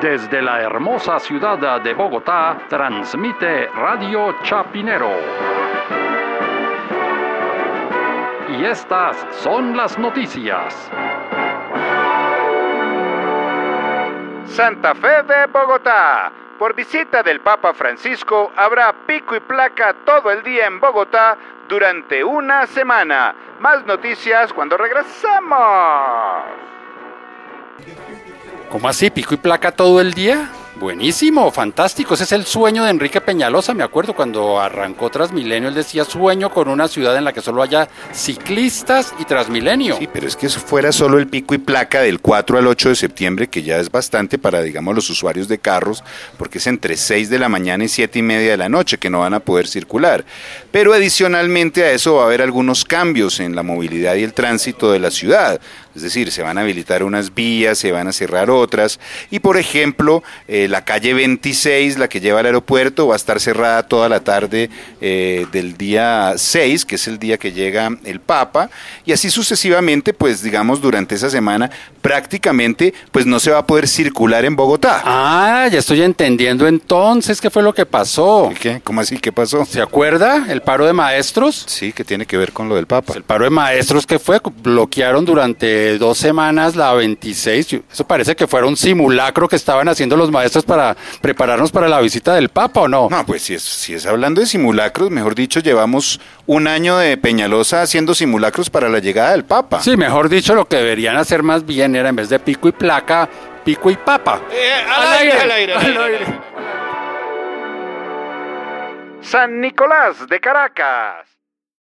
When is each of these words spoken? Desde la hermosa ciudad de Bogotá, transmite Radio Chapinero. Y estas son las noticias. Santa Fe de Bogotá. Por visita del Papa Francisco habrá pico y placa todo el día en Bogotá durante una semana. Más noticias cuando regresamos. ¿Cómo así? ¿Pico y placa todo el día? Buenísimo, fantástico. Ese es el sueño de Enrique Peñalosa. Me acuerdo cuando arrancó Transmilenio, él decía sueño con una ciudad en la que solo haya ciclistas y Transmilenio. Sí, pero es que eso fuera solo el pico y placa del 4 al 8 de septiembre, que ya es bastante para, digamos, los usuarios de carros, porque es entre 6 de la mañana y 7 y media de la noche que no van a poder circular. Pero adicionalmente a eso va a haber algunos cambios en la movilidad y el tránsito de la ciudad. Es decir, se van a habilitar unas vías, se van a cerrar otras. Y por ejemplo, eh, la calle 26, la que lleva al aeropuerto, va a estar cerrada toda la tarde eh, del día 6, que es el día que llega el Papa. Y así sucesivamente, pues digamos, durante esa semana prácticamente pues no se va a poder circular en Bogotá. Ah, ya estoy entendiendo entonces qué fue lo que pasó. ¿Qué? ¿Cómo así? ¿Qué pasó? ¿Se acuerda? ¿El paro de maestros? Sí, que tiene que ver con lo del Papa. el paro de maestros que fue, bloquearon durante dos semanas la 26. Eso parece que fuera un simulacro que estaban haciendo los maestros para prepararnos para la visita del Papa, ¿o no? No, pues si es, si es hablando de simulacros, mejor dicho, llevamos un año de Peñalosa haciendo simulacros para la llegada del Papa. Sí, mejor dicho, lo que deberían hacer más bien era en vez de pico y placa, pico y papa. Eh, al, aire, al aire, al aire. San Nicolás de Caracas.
Desde 0.00 0.42
la 0.42 0.60
hermosa 0.60 1.18
ciudad 1.18 1.80
de 1.80 1.94
Bogotá, 1.94 2.58
transmite 2.68 3.66
Radio 3.68 4.36
Chapinero. 4.42 5.10
Y 8.50 8.64
estas 8.66 9.26
son 9.30 9.74
las 9.74 9.98
noticias. 9.98 10.90
Santa 14.44 14.94
Fe 14.94 15.22
de 15.22 15.46
Bogotá. 15.46 16.30
Por 16.58 16.74
visita 16.74 17.22
del 17.22 17.40
Papa 17.40 17.72
Francisco 17.72 18.52
habrá 18.54 18.92
pico 19.06 19.34
y 19.34 19.40
placa 19.40 19.94
todo 20.04 20.30
el 20.30 20.42
día 20.42 20.66
en 20.66 20.78
Bogotá 20.78 21.38
durante 21.68 22.22
una 22.22 22.66
semana. 22.66 23.34
Más 23.60 23.84
noticias 23.86 24.52
cuando 24.52 24.76
regresamos. 24.76 26.75
¿Cómo 28.70 28.88
así? 28.88 29.10
¿Pico 29.10 29.34
y 29.34 29.38
placa 29.38 29.72
todo 29.72 30.00
el 30.00 30.12
día? 30.12 30.50
Buenísimo, 30.78 31.50
fantástico. 31.50 32.12
Ese 32.12 32.24
es 32.24 32.32
el 32.32 32.44
sueño 32.44 32.84
de 32.84 32.90
Enrique 32.90 33.22
Peñalosa. 33.22 33.72
Me 33.72 33.82
acuerdo 33.82 34.14
cuando 34.14 34.60
arrancó 34.60 35.08
Transmilenio, 35.08 35.70
él 35.70 35.74
decía 35.74 36.04
sueño 36.04 36.50
con 36.50 36.68
una 36.68 36.86
ciudad 36.86 37.16
en 37.16 37.24
la 37.24 37.32
que 37.32 37.40
solo 37.40 37.62
haya 37.62 37.88
ciclistas 38.12 39.14
y 39.18 39.24
Transmilenio. 39.24 39.96
Sí, 39.96 40.06
pero 40.12 40.28
es 40.28 40.36
que 40.36 40.46
eso 40.46 40.60
fuera 40.60 40.92
solo 40.92 41.18
el 41.18 41.28
pico 41.28 41.54
y 41.54 41.58
placa 41.58 42.02
del 42.02 42.20
4 42.20 42.58
al 42.58 42.66
8 42.66 42.90
de 42.90 42.94
septiembre, 42.94 43.48
que 43.48 43.62
ya 43.62 43.78
es 43.78 43.90
bastante 43.90 44.36
para, 44.36 44.60
digamos, 44.60 44.94
los 44.94 45.08
usuarios 45.08 45.48
de 45.48 45.56
carros, 45.56 46.04
porque 46.36 46.58
es 46.58 46.66
entre 46.66 46.98
6 46.98 47.30
de 47.30 47.38
la 47.38 47.48
mañana 47.48 47.82
y 47.84 47.88
7 47.88 48.18
y 48.18 48.22
media 48.22 48.50
de 48.50 48.58
la 48.58 48.68
noche 48.68 48.98
que 48.98 49.08
no 49.08 49.20
van 49.20 49.32
a 49.32 49.40
poder 49.40 49.68
circular. 49.68 50.26
Pero 50.72 50.92
adicionalmente 50.92 51.84
a 51.84 51.92
eso 51.92 52.16
va 52.16 52.24
a 52.24 52.26
haber 52.26 52.42
algunos 52.42 52.84
cambios 52.84 53.40
en 53.40 53.56
la 53.56 53.62
movilidad 53.62 54.14
y 54.16 54.24
el 54.24 54.34
tránsito 54.34 54.92
de 54.92 54.98
la 54.98 55.10
ciudad. 55.10 55.58
Es 55.96 56.02
decir, 56.02 56.30
se 56.30 56.42
van 56.42 56.58
a 56.58 56.60
habilitar 56.60 57.02
unas 57.02 57.34
vías, 57.34 57.78
se 57.78 57.90
van 57.90 58.06
a 58.06 58.12
cerrar 58.12 58.50
otras. 58.50 59.00
Y 59.30 59.38
por 59.38 59.56
ejemplo, 59.56 60.22
eh, 60.46 60.68
la 60.68 60.84
calle 60.84 61.14
26, 61.14 61.98
la 61.98 62.08
que 62.08 62.20
lleva 62.20 62.40
al 62.40 62.46
aeropuerto, 62.46 63.06
va 63.06 63.14
a 63.14 63.16
estar 63.16 63.40
cerrada 63.40 63.82
toda 63.84 64.10
la 64.10 64.20
tarde 64.20 64.68
eh, 65.00 65.46
del 65.52 65.76
día 65.78 66.34
6, 66.36 66.84
que 66.84 66.96
es 66.96 67.08
el 67.08 67.18
día 67.18 67.38
que 67.38 67.52
llega 67.52 67.88
el 68.04 68.20
Papa. 68.20 68.68
Y 69.06 69.12
así 69.12 69.30
sucesivamente, 69.30 70.12
pues 70.12 70.42
digamos, 70.42 70.82
durante 70.82 71.14
esa 71.14 71.30
semana 71.30 71.70
prácticamente 72.02 72.94
pues 73.10 73.26
no 73.26 73.40
se 73.40 73.50
va 73.50 73.58
a 73.58 73.66
poder 73.66 73.88
circular 73.88 74.44
en 74.44 74.54
Bogotá. 74.54 75.02
Ah, 75.04 75.68
ya 75.72 75.80
estoy 75.80 76.02
entendiendo 76.02 76.68
entonces 76.68 77.40
qué 77.40 77.50
fue 77.50 77.64
lo 77.64 77.74
que 77.74 77.84
pasó. 77.84 78.52
¿Qué? 78.60 78.80
¿Cómo 78.84 79.00
así? 79.00 79.18
¿Qué 79.18 79.32
pasó? 79.32 79.64
¿Se 79.64 79.80
acuerda? 79.80 80.46
¿El 80.48 80.62
paro 80.62 80.86
de 80.86 80.92
maestros? 80.92 81.64
Sí, 81.66 81.92
que 81.92 82.04
tiene 82.04 82.26
que 82.26 82.36
ver 82.36 82.52
con 82.52 82.68
lo 82.68 82.76
del 82.76 82.86
Papa. 82.86 83.14
el 83.16 83.24
paro 83.24 83.44
de 83.44 83.50
maestros 83.50 84.06
que 84.06 84.20
fue, 84.20 84.40
bloquearon 84.62 85.24
durante 85.24 85.85
dos 85.98 86.18
semanas 86.18 86.76
la 86.76 86.92
26. 86.92 87.80
Eso 87.90 88.06
parece 88.06 88.36
que 88.36 88.46
fuera 88.46 88.66
un 88.66 88.76
simulacro 88.76 89.48
que 89.48 89.56
estaban 89.56 89.88
haciendo 89.88 90.16
los 90.16 90.30
maestros 90.30 90.64
para 90.64 90.96
prepararnos 91.20 91.70
para 91.72 91.88
la 91.88 92.00
visita 92.00 92.34
del 92.34 92.48
Papa, 92.48 92.82
¿o 92.82 92.88
no? 92.88 93.08
No, 93.10 93.26
pues 93.26 93.42
si 93.42 93.54
es, 93.54 93.62
si 93.62 93.94
es 93.94 94.06
hablando 94.06 94.40
de 94.40 94.46
simulacros, 94.46 95.10
mejor 95.10 95.34
dicho, 95.34 95.60
llevamos 95.60 96.20
un 96.46 96.66
año 96.66 96.98
de 96.98 97.16
Peñalosa 97.16 97.82
haciendo 97.82 98.14
simulacros 98.14 98.70
para 98.70 98.88
la 98.88 98.98
llegada 98.98 99.32
del 99.32 99.44
Papa. 99.44 99.80
Sí, 99.80 99.96
mejor 99.96 100.28
dicho, 100.28 100.54
lo 100.54 100.66
que 100.66 100.76
deberían 100.76 101.16
hacer 101.16 101.42
más 101.42 101.64
bien 101.64 101.96
era 101.96 102.08
en 102.08 102.16
vez 102.16 102.28
de 102.28 102.38
pico 102.38 102.68
y 102.68 102.72
placa, 102.72 103.28
pico 103.64 103.90
y 103.90 103.96
papa. 103.96 104.42
Eh, 104.52 104.84
al, 104.88 105.12
aire, 105.18 105.32
al 105.32 105.50
aire, 105.50 105.72
al 105.74 106.02
aire. 106.02 106.26
San 109.20 109.60
Nicolás 109.60 110.28
de 110.28 110.40
Caracas. 110.40 111.35